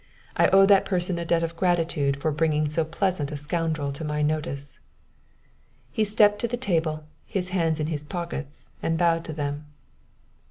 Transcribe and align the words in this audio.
I 0.35 0.47
owe 0.47 0.65
that 0.65 0.85
person 0.85 1.19
a 1.19 1.25
debt 1.25 1.43
of 1.43 1.55
gratitude 1.55 2.19
for 2.19 2.31
bringing 2.31 2.67
so 2.67 2.83
pleasant 2.83 3.31
a 3.31 3.37
scoundrel 3.37 3.91
to 3.91 4.03
my 4.03 4.23
notice." 4.23 4.79
He 5.91 6.03
stepped 6.03 6.39
to 6.39 6.47
the 6.47 6.57
table, 6.57 7.03
his 7.27 7.49
hands 7.49 7.79
in 7.79 7.85
his 7.85 8.03
pockets, 8.03 8.71
and 8.81 8.97
bowed 8.97 9.23
to 9.25 9.33
them. 9.33 9.67